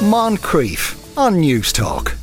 [0.00, 2.16] Moncrieff on Newstalk.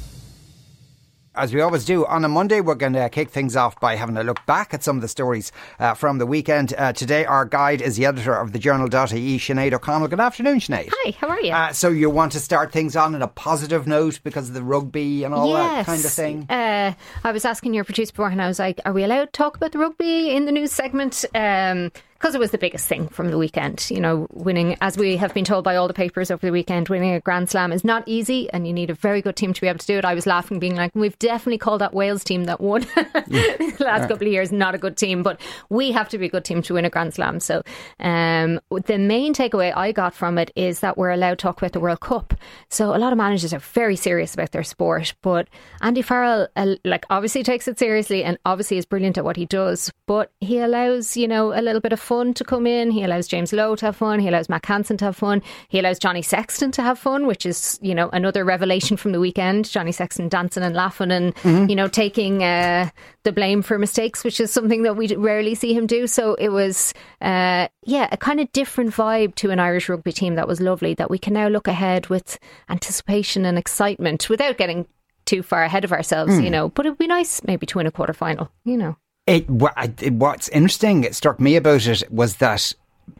[1.36, 4.18] as we always do on a Monday, we're going to kick things off by having
[4.18, 6.74] a look back at some of the stories uh, from the weekend.
[6.76, 10.08] Uh, today, our guide is the editor of the Journal.ie, Sinead O'Carroll.
[10.08, 10.90] Good afternoon, Sinead.
[10.92, 11.52] Hi, how are you?
[11.52, 14.64] Uh, so, you want to start things on in a positive note because of the
[14.64, 15.86] rugby and all yes.
[15.86, 16.48] that kind of thing?
[16.50, 19.32] Uh, I was asking your producer before, and I was like, are we allowed to
[19.32, 21.26] talk about the rugby in the news segment?
[21.36, 23.88] Um, because it was the biggest thing from the weekend.
[23.92, 26.90] You know, winning, as we have been told by all the papers over the weekend,
[26.90, 29.62] winning a Grand Slam is not easy and you need a very good team to
[29.62, 30.06] be able to do it.
[30.06, 34.08] I was laughing, being like, we've definitely called that Wales team that won the last
[34.08, 36.62] couple of years not a good team, but we have to be a good team
[36.64, 37.40] to win a Grand Slam.
[37.40, 37.62] So
[38.00, 41.74] um, the main takeaway I got from it is that we're allowed to talk about
[41.74, 42.34] the World Cup.
[42.70, 45.48] So a lot of managers are very serious about their sport, but
[45.82, 49.46] Andy Farrell, uh, like, obviously takes it seriously and obviously is brilliant at what he
[49.46, 52.90] does, but he allows, you know, a little bit of fun to come in.
[52.90, 54.20] He allows James Lowe to have fun.
[54.20, 55.44] He allows Mack Hansen to have fun.
[55.68, 59.20] He allows Johnny Sexton to have fun, which is, you know, another revelation from the
[59.20, 59.70] weekend.
[59.70, 61.70] Johnny Sexton dancing and laughing and, mm-hmm.
[61.70, 62.90] you know, taking uh,
[63.24, 66.08] the blame for mistakes, which is something that we rarely see him do.
[66.08, 70.36] So it was, uh, yeah, a kind of different vibe to an Irish rugby team
[70.36, 74.88] that was lovely that we can now look ahead with anticipation and excitement without getting
[75.26, 76.44] too far ahead of ourselves, mm.
[76.44, 76.70] you know.
[76.70, 78.96] But it'd be nice maybe to win a quarter final, you know.
[79.28, 82.74] It, what's interesting, it struck me about it was that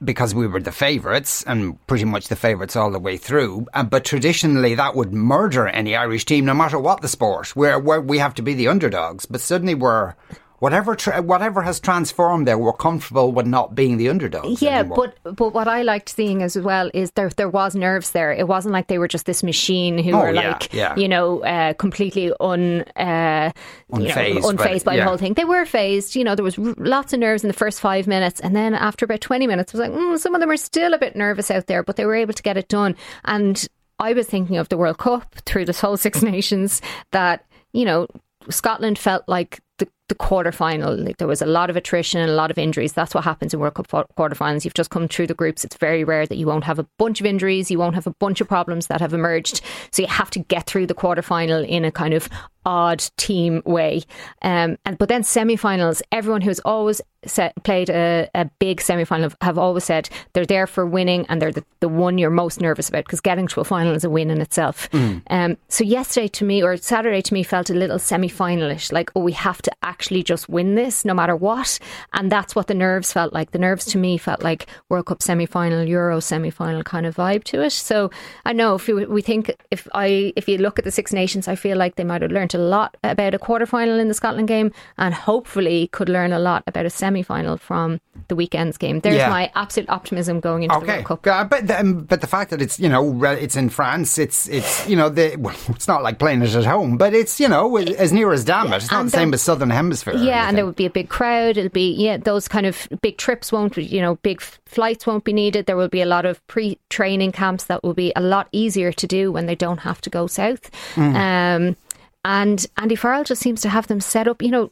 [0.04, 3.68] because we were the favourites and pretty much the favourites all the way through.
[3.74, 7.56] Uh, but traditionally, that would murder any Irish team, no matter what the sport.
[7.56, 10.14] Where we have to be the underdogs, but suddenly we're
[10.60, 14.62] whatever tra- whatever has transformed there, we're comfortable with not being the underdogs.
[14.62, 15.14] Yeah, anymore.
[15.24, 18.32] but but what I liked seeing as well is there there was nerves there.
[18.32, 20.96] It wasn't like they were just this machine who oh, were yeah, like yeah.
[20.96, 23.52] you know uh, completely un uh,
[23.92, 25.04] unfazed, you know, unfazed by yeah.
[25.04, 25.34] the whole thing.
[25.34, 26.16] They were phased.
[26.16, 28.74] You know, there was r- lots of nerves in the first five minutes, and then
[28.74, 31.16] after about twenty minutes, it was like mm, some of them are still a bit
[31.16, 32.96] nervous out there, but they were able to get it done.
[33.26, 33.68] And
[34.00, 38.08] I was thinking of the World Cup through this whole Six Nations that you know
[38.50, 41.06] Scotland felt like the, the quarterfinal.
[41.06, 42.94] Like there was a lot of attrition and a lot of injuries.
[42.94, 44.64] That's what happens in World Cup quarterfinals.
[44.64, 45.64] You've just come through the groups.
[45.64, 47.70] It's very rare that you won't have a bunch of injuries.
[47.70, 49.62] You won't have a bunch of problems that have emerged.
[49.92, 52.30] So you have to get through the quarterfinal in a kind of
[52.68, 54.04] odd team way.
[54.42, 59.58] Um, and but then semi-finals, everyone who's always set, played a, a big semi-final have
[59.58, 63.06] always said they're there for winning and they're the, the one you're most nervous about
[63.06, 64.90] because getting to a final is a win in itself.
[64.92, 65.22] Mm.
[65.30, 69.22] Um, so yesterday to me or Saturday to me felt a little semi-finalish, like oh
[69.22, 71.80] we have to actually just win this no matter what,
[72.14, 73.50] and that's what the nerves felt like.
[73.50, 77.62] The nerves to me felt like World Cup semi-final, Euro semi-final kind of vibe to
[77.64, 77.72] it.
[77.72, 78.12] So
[78.46, 81.48] I know if we, we think if I if you look at the Six Nations,
[81.48, 84.14] I feel like they might have learned a lot about a quarter final in the
[84.14, 88.78] Scotland game and hopefully could learn a lot about a semi final from the weekend's
[88.78, 89.00] game.
[89.00, 89.30] There's Yeah.
[89.30, 91.50] my absolute optimism going into the World Cup.
[91.50, 94.88] But the, um, but the fact that it's you know it's in France, it's it's
[94.88, 97.78] you know the well, it's not like playing it at home, but it's you know
[97.78, 98.76] as near as damn it.
[98.78, 99.87] It's not And the same as Southern Hemisphere.
[100.24, 101.58] Yeah, and there would be a big crowd.
[101.58, 105.34] It'll be yeah, those kind of big trips won't you know big flights won't be
[105.34, 105.66] needed.
[105.66, 109.08] There will be a lot of pre-training camps that will be a lot easier to
[109.08, 110.70] do when they don't have to go south.
[110.96, 111.16] Mm.
[111.16, 111.78] Um,
[112.26, 114.42] and Andy Farrell just seems to have them set up.
[114.42, 114.72] You know,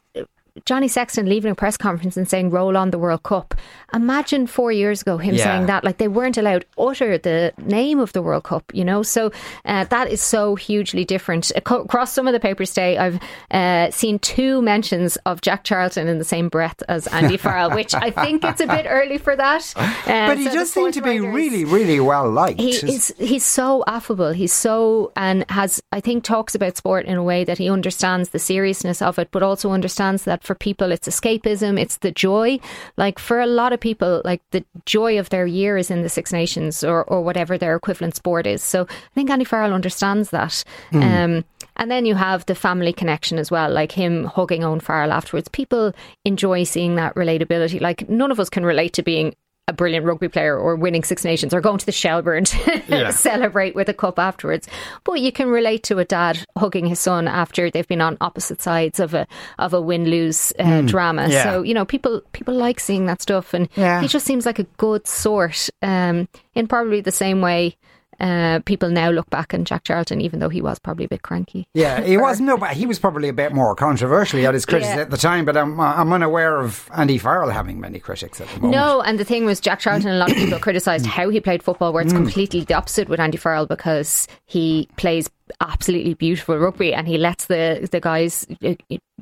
[0.63, 3.53] Johnny Sexton leaving a press conference and saying "Roll on the World Cup."
[3.93, 5.43] Imagine four years ago him Yeah.
[5.43, 5.83] saying that.
[5.83, 8.63] Like they weren't allowed to utter the name of the World Cup.
[8.73, 9.31] You know, so
[9.65, 11.51] uh, that is so hugely different.
[11.57, 13.19] Across some of the papers today, I've
[13.51, 17.94] uh, seen two mentions of Jack Charlton in the same breath as Andy Farrell, which
[17.94, 19.73] I think it's a bit early for that.
[20.05, 22.59] Uh, but he so does seem to be writers- really, really well liked.
[22.59, 27.15] he is he's so affable he's so and has i think talks about sport in
[27.15, 30.91] a way that he understands the seriousness of it but also understands that for people
[30.91, 32.59] it's escapism it's the joy
[32.97, 36.09] like for a lot of people like the joy of their year is in the
[36.09, 40.29] six nations or, or whatever their equivalent sport is so i think andy farrell understands
[40.29, 40.63] that
[40.94, 41.44] um,
[41.78, 45.50] and then you have the family connection as well, like him hugging Owen Farrell afterwards.
[45.50, 47.81] People enjoy seeing that relatability.
[47.81, 49.35] Like none of us can relate to being
[49.67, 53.09] a brilliant rugby player or winning Six Nations or going to the Shelbourne to Yeah.
[53.11, 54.67] celebrate with a cup afterwards.
[55.03, 58.62] But you can relate to a dad hugging his son after they've been on opposite
[58.62, 59.25] sides of a
[59.57, 61.25] of a win lose uh, drama.
[61.25, 61.31] Hmm.
[61.31, 61.44] yeah.
[61.44, 64.01] So you know people people like seeing that stuff, and Yeah.
[64.01, 65.69] he just seems like a good sort.
[65.81, 67.75] Um, in probably the same way.
[68.19, 71.21] Uh, people now look back on Jack Charlton, even though he was probably a bit
[71.21, 71.67] cranky.
[71.73, 74.38] Yeah, he was no, but he was probably a bit more controversial.
[74.39, 75.01] He had his critics Yeah.
[75.01, 78.56] at the time, but I'm I'm unaware of Andy Farrell having many critics at the
[78.62, 78.71] moment.
[78.73, 81.62] No, and the thing was, Jack Charlton, a lot of people criticised how he played
[81.63, 82.17] football, where it's Mm.
[82.23, 85.29] completely the opposite with Andy Farrell because he plays
[85.62, 88.74] absolutely beautiful rugby and he lets the the guys uh,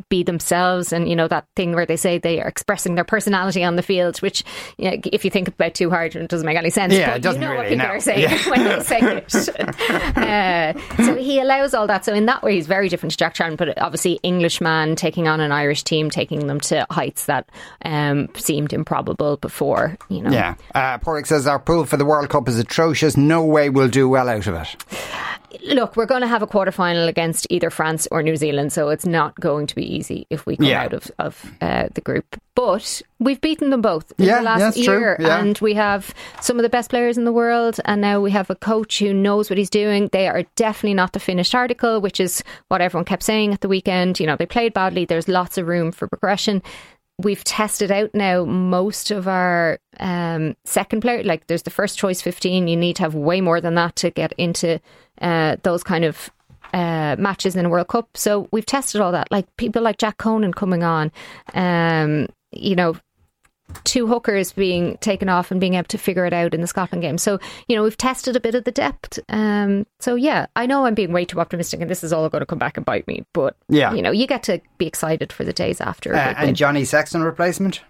[0.09, 3.63] be themselves and you know that thing where they say they are expressing their personality
[3.63, 4.43] on the field which
[4.77, 7.17] you know, if you think about too hard it doesn't make any sense yeah but
[7.17, 7.93] it doesn't you know really, what people no.
[7.93, 8.49] are saying Yeah.
[8.49, 9.49] when they say it.
[10.23, 12.05] Uh, so he allows all that.
[12.05, 15.39] So in that way he's very different to Jack Charlton but obviously Englishman taking on
[15.39, 17.49] an Irish team taking them to heights that
[17.85, 20.31] um, seemed improbable before you know.
[20.31, 20.55] Yeah.
[20.73, 23.17] Uh, Porrick says our pool for the World Cup is atrocious.
[23.17, 24.75] No way we'll do well out of it
[25.63, 28.89] look, we're going to have a quarter final against either France or New Zealand, so
[28.89, 30.83] it's not going to be easy if we come Yeah.
[30.83, 32.39] out of, of uh, the group.
[32.55, 35.39] But we've beaten them both in Yeah, the last year, yeah.
[35.39, 38.49] and we have some of the best players in the world, and now we have
[38.49, 40.09] a coach who knows what he's doing.
[40.11, 43.67] They are definitely not the finished article, which is what everyone kept saying at the
[43.69, 44.19] weekend.
[44.19, 45.05] You know, they played badly.
[45.05, 46.61] There's lots of room for progression
[47.19, 51.23] we've tested out now most of our um, second player.
[51.23, 52.67] Like there's the first choice 15.
[52.67, 54.79] You need to have way more than that to get into
[55.21, 56.29] uh, those kind of
[56.73, 58.09] uh, matches in a World Cup.
[58.15, 59.31] So we've tested all that.
[59.31, 61.11] Like people like Jack Conan coming on,
[61.53, 62.95] um, you know,
[63.83, 67.01] two hookers being taken off and being able to figure it out in the Scotland
[67.01, 67.17] game.
[67.17, 69.19] So, you know, we've tested a bit of the depth.
[69.29, 72.41] Um, so, yeah, I know I'm being way too optimistic and this is all going
[72.41, 73.25] to come back and bite me.
[73.33, 73.93] But, Yeah.
[73.93, 76.13] you know, you get to be excited for the days after.
[76.15, 76.49] uh, win.
[76.49, 77.81] and Johnny Sexton replacement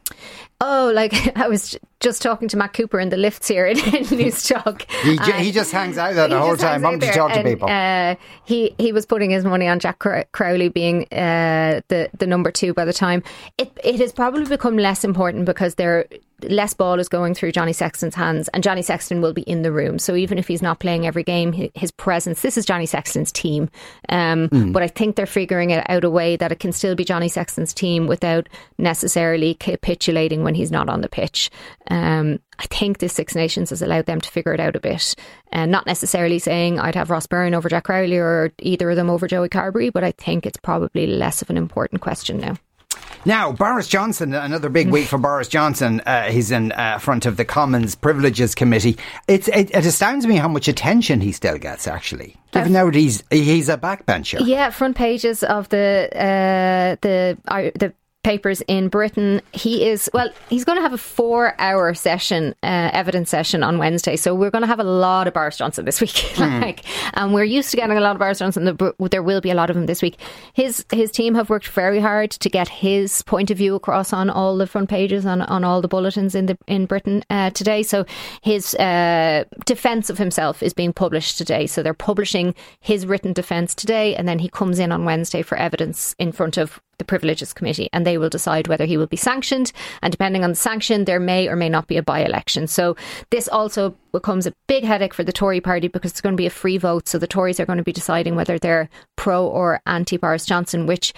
[0.62, 3.84] Oh, like I was just talking to Matt Cooper in the lifts here in, in
[4.20, 4.90] Newstalk.
[5.04, 7.14] he, and he just hangs out there the whole time hangs out wanting to there
[7.16, 8.16] talk to people Uh,
[8.46, 10.00] he he was putting his money on Jack
[10.32, 13.24] Crowley being uh, the the number two by the time.
[13.58, 16.06] It it has probably become less important because there
[16.42, 19.72] less ball is going through Johnny Sexton's hands, and Johnny Sexton will be in the
[19.72, 20.00] room.
[20.00, 22.42] So even if he's not playing every game, his presence.
[22.42, 23.70] This is Johnny Sexton's team,
[24.10, 27.06] um, but I think they're figuring it out a way that it can still be
[27.06, 31.50] Johnny Sexton's team without necessarily capitulating when he's not on the pitch.
[31.90, 35.16] Um, I think this Six Nations has allowed them to figure it out a bit,
[35.52, 39.10] and not necessarily saying I'd have Ross Byrne over Jack Crowley or either of them
[39.10, 42.56] over Joey Carbery, but I think it's probably less of an important question now.
[43.26, 46.02] Now, Boris Johnson, another big week for Boris Johnson.
[46.06, 48.98] Uh, he's in uh, front of the Commons Privileges Committee.
[49.28, 53.24] It's, it, it astounds me how much attention he still gets, actually, given that he's,
[53.32, 54.46] he's a backbencher.
[54.46, 57.38] Yeah, front pages of the uh, the
[57.76, 57.94] the
[58.24, 59.42] papers in Britain.
[59.52, 60.30] He is well.
[60.50, 64.16] He's going to have a four-hour session, uh, evidence session on Wednesday.
[64.16, 66.38] So we're going to have a lot of Boris Johnson this week.
[66.40, 66.84] like,
[67.16, 68.64] and we're used to getting a lot of Boris Johnson.
[68.66, 70.18] The- There will be a lot of him this week.
[70.54, 74.30] His his team have worked very hard to get his point of view across on
[74.30, 77.84] all the front pages on on all the bulletins in the in Britain uh, today.
[77.84, 78.06] So
[78.42, 81.68] his uh, defence of himself is being published today.
[81.68, 85.58] So they're publishing his written defence today, and then he comes in on Wednesday for
[85.58, 89.18] evidence in front of the Privileges Committee, and they will decide whether he will be
[89.18, 89.72] sanctioned.
[90.02, 92.68] And depending on the sanction, there may or may not be a by election.
[92.68, 92.96] So
[93.30, 96.46] this also becomes a big headache for the Tory party because it's going to be
[96.46, 97.08] a free vote.
[97.08, 100.86] So the Tories are going to be deciding whether they're pro or anti Boris Johnson,
[100.86, 101.14] which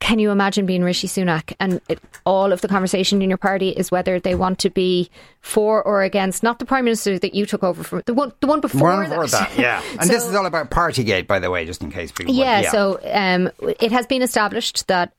[0.00, 3.70] can you imagine being Rishi Sunak and it, all of the conversation in your party
[3.70, 5.10] is whether they want to be
[5.40, 8.46] for or against not the prime minister that you took over from the one the
[8.46, 9.30] one before One that.
[9.30, 9.82] that, yeah.
[10.00, 12.34] And this is all about Partygate, by the way, just in case people.
[12.34, 13.50] yeah, so um,
[13.80, 15.12] it has been established that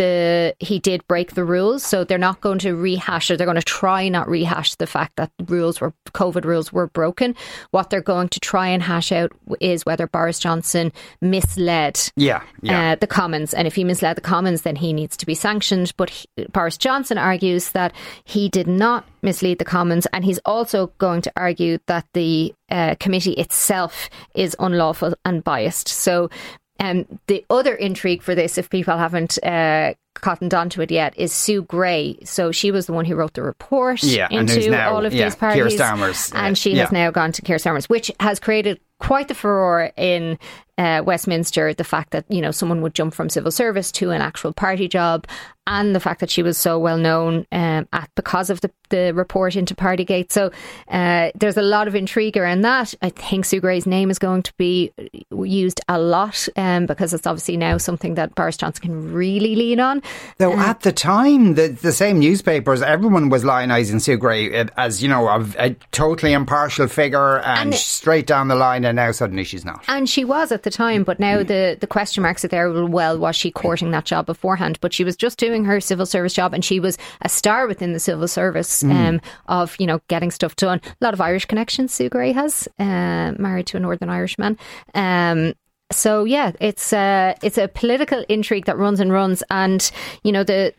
[0.00, 3.36] the he did break the rules, so they're not going to rehash it.
[3.36, 7.36] they're going to try not rehash the fact that rules were COVID rules were broken.
[7.70, 9.30] What they're going to try and hash out
[9.60, 12.92] is whether Boris Johnson misled Yeah, yeah.
[12.92, 15.92] uh, the Commons, and if he misled the Commons, then he needs to be sanctioned.
[15.98, 17.92] But he, Boris Johnson argues that
[18.24, 22.94] he did not mislead the Commons, and he's also going to argue that the uh,
[23.00, 25.88] committee itself is unlawful and biased.
[25.88, 26.30] So.
[26.80, 31.32] Um, the other intrigue for this, if people haven't uh, cottoned onto it yet, is
[31.32, 32.18] Sue Gray.
[32.24, 35.24] So she was the one who wrote the report Yeah, into now- all of yeah,
[35.24, 38.80] these parties, Starmer's, uh, and she has now gone to Keir Starmer's, which has created
[38.98, 40.38] quite the furore in
[40.76, 41.72] uh, Westminster.
[41.72, 44.88] The fact that you know someone would jump from civil service to an actual party
[44.88, 45.26] job,
[45.66, 49.12] and the fact that she was so well known um, at because of the, the
[49.14, 50.32] report into Partygate.
[50.32, 50.50] So
[50.88, 52.94] uh, there's a lot of intrigue around that.
[53.00, 54.92] I think Sue Gray's name is going to be
[55.30, 59.80] used a lot um, because it's obviously now something that Boris Johnson can really lean
[59.80, 59.99] on.
[60.38, 65.02] Though at the time, the, the same newspapers, everyone was lionising Sue Gray uh, as,
[65.02, 69.12] you know, a, a totally impartial figure and, And- straight down the line, and now
[69.12, 69.84] suddenly she's not.
[69.88, 71.20] And she was at the time, but Mm.
[71.20, 72.70] now the, the question marks are there.
[72.86, 74.78] Well, was she courting that job beforehand?
[74.80, 77.92] But she was just doing her civil service job, and she was a star within
[77.92, 78.92] the civil service Mm.
[79.08, 80.80] um, of you know getting stuff done.
[81.00, 81.92] A lot of Irish connections.
[81.92, 84.56] Sue Gray has uh, married to a Northern Irishman.
[84.94, 85.54] Um,
[85.92, 89.90] so yeah, it's uh, it's a political intrigue that runs and runs, and
[90.22, 90.74] you know the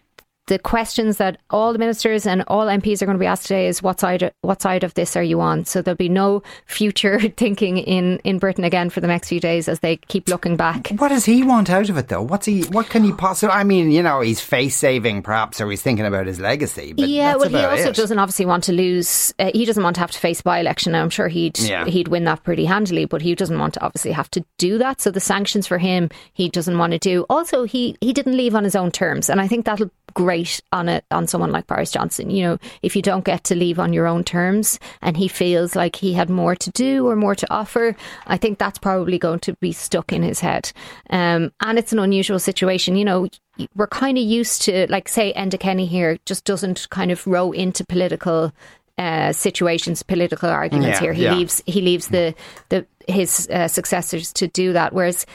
[0.52, 3.68] the questions that all the ministers and all MPs are going to be asked today
[3.68, 5.64] is what side what side of this are you on?
[5.64, 9.70] So there'll be no future thinking in in Britain again for the next few days
[9.70, 10.90] as they keep looking back.
[10.98, 12.22] What does he want out of it though?
[12.22, 12.64] What's he?
[12.64, 13.54] What can he possibly?
[13.54, 16.92] I mean, you know, he's face saving perhaps, or he's thinking about his legacy.
[16.92, 17.96] But yeah, well, he also it.
[17.96, 19.34] doesn't obviously want to lose.
[19.40, 20.96] Uh, he doesn't want to have to face by election.
[20.96, 21.86] I'm sure he'd yeah.
[21.86, 25.00] he'd win that pretty handily, but he doesn't want to obviously have to do that.
[25.00, 27.26] So the sanctions for him, he doesn't want to do.
[27.30, 30.90] Also, he he didn't leave on his own terms, and I think that'll great on
[30.90, 32.30] it on someone like Boris Johnson.
[32.30, 35.76] You know, if you don't get to leave on your own terms and he feels
[35.76, 37.96] like he had more to do or more to offer,
[38.28, 40.72] I think that's probably going to be stuck in his head.
[41.10, 42.96] Um, and it's an unusual situation.
[42.96, 43.28] You know,
[43.76, 47.52] we're kind of used to, like, say, Enda Kenny here just doesn't kind of row
[47.52, 48.52] into political
[48.98, 51.14] uh, situations, political arguments yeah, here.
[51.14, 51.36] He yeah.
[51.36, 52.36] leaves he leaves the
[52.70, 54.94] the his uh, successors to do that.
[54.94, 55.26] Whereas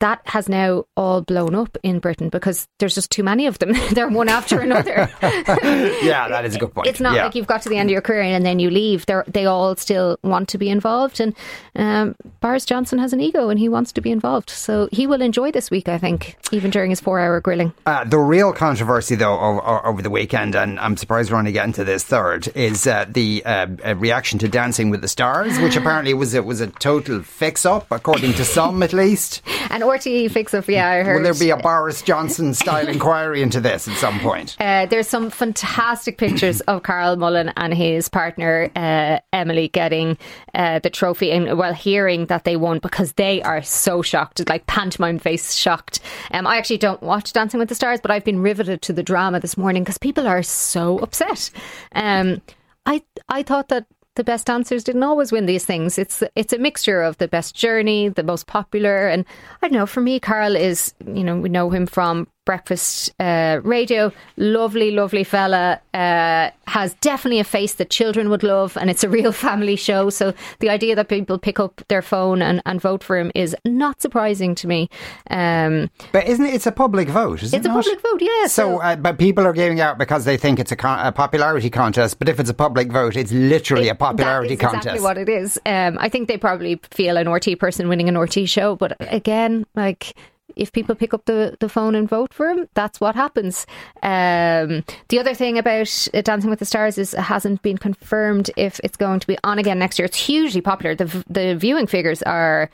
[0.00, 3.72] that has now all blown up in Britain because there's just too many of them.
[3.92, 5.10] They're one after another.
[5.22, 6.88] yeah, that is a good point.
[6.88, 7.24] It's not yeah.
[7.24, 9.06] like you've got to the end of your career and then you leave.
[9.06, 11.34] They they all still want to be involved, and
[11.76, 14.50] um, Boris Johnson has an ego and he wants to be involved.
[14.50, 17.72] So he will enjoy this week, I think, even during his four-hour grilling.
[17.86, 21.72] Uh, the real controversy, though, over, over, the weekend, and I'm surprised we're only getting
[21.74, 26.14] to this third, is uh, the uh, reaction to Dancing with the Stars, which apparently
[26.14, 29.42] was it was a total fix-up, according to some at least.
[29.70, 30.68] And RTE fix up.
[30.68, 31.16] Yeah, I heard.
[31.16, 34.56] Will there be a Boris Johnson style inquiry into this at some point?
[34.58, 40.18] Uh, there's some fantastic pictures of Carl Mullan and his partner uh, Emily getting
[40.54, 44.66] uh, the trophy, and well, hearing that they won because they are so shocked, like
[44.66, 46.00] pantomime face shocked.
[46.32, 49.02] Um, I actually don't watch Dancing with the Stars, but I've been riveted to the
[49.02, 51.50] drama this morning because people are so upset.
[51.92, 52.42] Um,
[52.86, 53.86] I I thought that
[54.16, 55.98] the best answers didn't always win these things.
[55.98, 59.24] It's it's a mixture of the best journey, the most popular, and
[59.62, 59.86] I don't know.
[59.86, 64.12] For me, Carl is you know we know him from breakfast uh, radio.
[64.36, 65.80] Lovely, lovely fella.
[65.94, 70.10] Uh, has definitely a face that children would love, and it's a real family show.
[70.10, 73.54] So the idea that people pick up their phone and, and vote for him is
[73.64, 74.88] not surprising to me.
[75.30, 76.54] Um, but isn't it?
[76.54, 77.40] It's a public vote.
[77.42, 77.84] it's it a not?
[77.84, 78.20] public vote.
[78.20, 78.46] Yeah.
[78.48, 81.12] So, so uh, but people are giving out because they think it's a, con- a,
[81.12, 82.18] popularity contest.
[82.18, 84.86] But if it's a public vote, it's literally it, a popularity that is contest.
[84.86, 85.60] Exactly what it is.
[85.66, 89.66] Um, I think they probably feel an RTE person winning an RTE show, but again,
[89.76, 90.14] like
[90.60, 93.66] if people pick up the, the phone and vote for him, that's what happens.
[94.02, 98.80] Um, the other thing about Dancing with the Stars is it hasn't been confirmed if
[98.84, 100.06] it's going to be on again next year.
[100.06, 100.94] It's hugely popular.
[100.94, 102.70] The the viewing figures are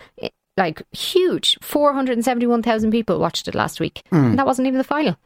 [0.57, 1.59] like huge.
[1.63, 4.31] Four hundred and seventy one thousand people watched it last week, mm.
[4.31, 5.17] and that wasn't even the final.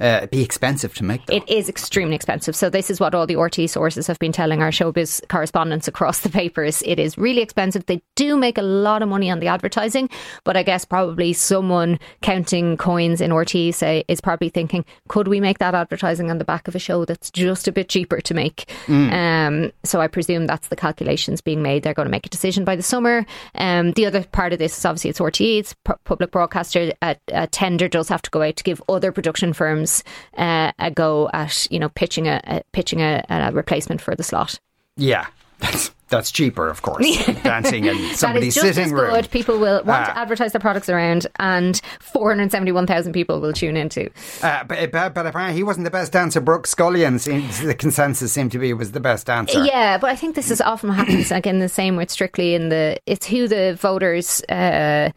[0.00, 1.26] Uh, be expensive to make.
[1.26, 1.34] Though.
[1.34, 2.54] It is extremely expensive.
[2.54, 6.20] So this is what all the RTE sources have been telling our showbiz correspondents across
[6.20, 6.82] the papers.
[6.86, 7.86] It is really expensive.
[7.86, 10.08] They do make a lot of money on the advertising,
[10.44, 15.40] but I guess probably someone counting coins in RT say is probably thinking, could we
[15.40, 18.34] make that advertising on the back of a show that's just a bit cheaper to
[18.34, 18.70] make?
[18.86, 19.12] Mm.
[19.12, 21.82] Um, so I presume that's the calculations being made.
[21.82, 23.26] They're going to make a decision by the summer.
[23.56, 26.92] Um, the other part of this is obviously it's RTE, it's public broadcaster.
[27.02, 30.04] A, a tender does have to go out to give other production firms firms
[30.36, 34.22] uh, a go at you know pitching a, a pitching a, a, replacement for the
[34.22, 34.58] slot.
[34.96, 35.26] Yeah,
[35.58, 37.26] that's that's cheaper, of course.
[37.42, 39.10] Dancing in somebody's sitting room.
[39.10, 39.30] Good.
[39.30, 44.08] People will want uh, to advertise their products around, and 471,000 people will tune into.
[44.42, 46.40] Uh, but, but, but, apparently, he wasn't the best dancer.
[46.40, 49.62] Brooke Scullion, seems, the consensus seemed to be, was the best dancer.
[49.62, 52.98] Yeah, but I think this is often happens again the same with Strictly in the
[53.04, 55.10] it's who the voters uh,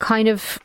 [0.00, 0.58] kind of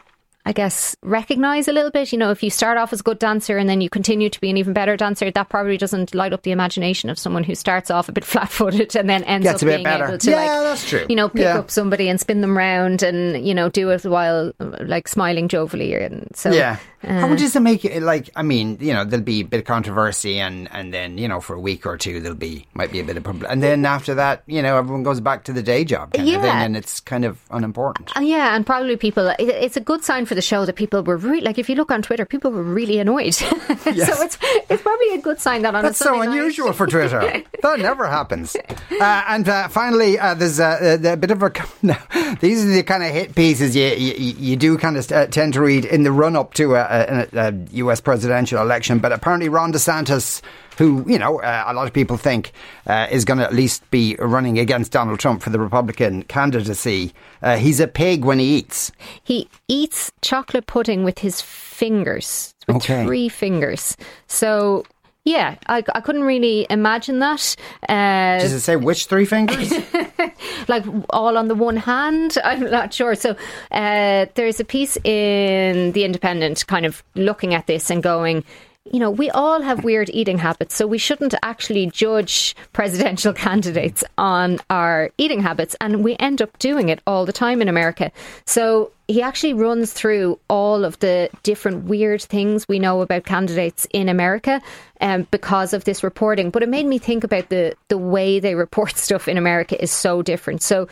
[0.48, 2.13] I guess, recognize a little bit.
[2.13, 4.39] You know, if you start off as a good dancer and then you continue to
[4.39, 7.54] be an even better dancer, that probably doesn't light up the imagination of someone who
[7.54, 10.06] starts off a bit flat footed and then ends Gets up being better.
[10.06, 11.06] able to, yeah, like, that's true.
[11.10, 11.58] you know, pick yeah.
[11.58, 16.01] up somebody and spin them round and, you know, do it while like smiling jovially.
[16.01, 16.80] And so, yeah.
[17.04, 18.30] Uh, How does it make it like?
[18.36, 21.39] I mean, you know, there'll be a bit of controversy, and and then you know,
[21.39, 23.86] for a week or two, there'll be might be a bit of problem, and then
[23.86, 26.38] after that, you know, everyone goes back to the day job kind yeah.
[26.38, 28.18] of thing, and it's kind of unimportant.
[28.18, 29.27] Uh, yeah, and probably people.
[29.27, 31.60] It, it's a good sign for the show that people were really like.
[31.60, 33.34] If you look on Twitter, people were really annoyed.
[33.36, 33.46] so
[33.86, 37.20] it's it's probably a good sign that on that's so unusual night, for Twitter.
[37.62, 38.56] that never happens.
[38.56, 41.51] Uh, and uh, finally, uh, there's a, a, bit of a.
[42.42, 45.54] these are the kind of hit pieces you you, you do kind of uh, tend
[45.54, 49.00] to read in the run up to a, a, a US presidential election.
[49.00, 50.41] But apparently, Ron DeSantis,
[50.77, 52.51] who, you know, uh, a lot of people think
[52.86, 57.13] uh, is going to at least be running against Donald Trump for the Republican candidacy,
[57.41, 58.91] uh, he's a pig when he eats.
[59.24, 63.06] He eats chocolate pudding with his fingers, with okay.
[63.06, 63.98] three fingers.
[64.27, 64.84] So
[65.27, 67.53] yeah, I, I couldn't really imagine that.
[67.89, 69.74] Uh, Does it say which three fingers?
[70.69, 72.38] like all on the one hand?
[72.46, 73.13] I'm not sure.
[73.13, 73.36] So
[73.72, 78.46] uh, there's a piece in The Independent kind of looking at this and going,
[78.91, 84.03] you know, we all have weird eating habits, so we shouldn't actually judge presidential candidates
[84.17, 85.75] on our eating habits.
[85.82, 88.12] And we end up doing it all the time in America.
[88.46, 93.88] So he actually runs through all of the different weird things we know about candidates
[93.91, 94.62] in America
[95.00, 96.50] um, because of this reporting.
[96.50, 99.91] But it made me think about the, the way they report stuff in America is
[99.91, 100.62] so different.
[100.62, 100.88] So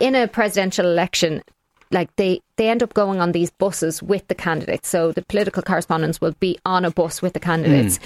[0.00, 1.42] in a presidential election,
[1.90, 4.88] like they they end up going on these buses with the candidates.
[4.88, 7.98] So the political correspondents will be on a bus with the candidates.
[7.98, 8.02] Mm.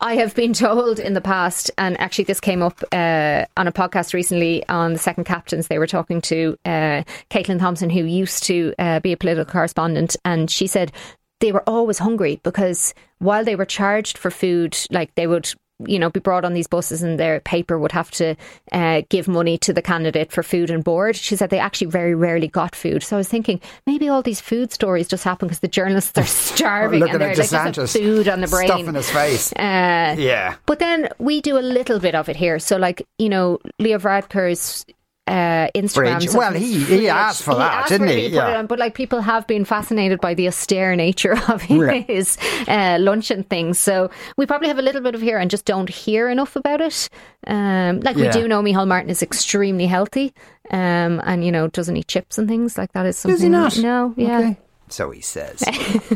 [0.00, 3.72] I have been told in the past, and actually this came up uh, on a
[3.72, 5.68] podcast recently on the Second Captains.
[5.68, 10.16] They were talking to uh, Caitlin Thompson, who used to uh, be a political correspondent,
[10.24, 10.92] and she said
[11.40, 15.52] they were always hungry because while they were charged for food, like they would
[15.84, 18.34] you know, be brought on these buses and their paper would have to
[18.72, 21.16] uh, give money to the candidate for food and board.
[21.16, 23.02] She said they actually very rarely got food.
[23.02, 26.24] So I was thinking maybe all these food stories just happen because the journalists are
[26.26, 29.52] starving and they're like food on the brain, stuff in his face.
[29.52, 30.56] Uh, yeah.
[30.64, 32.58] But then we do a little bit of it here.
[32.58, 34.86] So like you know, Leo Varadkar's
[35.26, 36.34] uh, Instagram.
[36.34, 38.28] Well, he he asked for he that, asked didn't he?
[38.28, 38.62] Yeah.
[38.62, 43.48] but like people have been fascinated by the austere nature of his uh, lunch and
[43.48, 43.78] things.
[43.78, 46.80] So we probably have a little bit of here and just don't hear enough about
[46.80, 47.08] it.
[47.46, 48.26] Um, like yeah.
[48.26, 50.32] we do know Micheál Martin is extremely healthy,
[50.70, 53.06] um, and you know doesn't eat chips and things like that.
[53.06, 53.34] Is something?
[53.34, 53.78] Does he not?
[53.78, 54.38] No, yeah.
[54.38, 54.58] Okay.
[54.88, 55.60] So he says.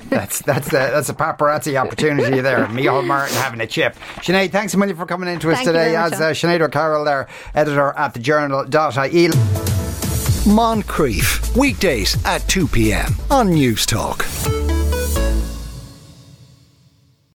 [0.08, 2.66] that's that's a, that's a paparazzi opportunity there.
[2.66, 3.96] Micheál Martin having a chip.
[4.16, 5.96] Sinead, thanks a million for coming into us Thank today.
[5.96, 9.28] As uh, Sinead O'Carroll there, editor at the journal.ie.
[10.46, 13.14] Moncrieff, weekdays at 2 p.m.
[13.30, 14.59] on Newstalk.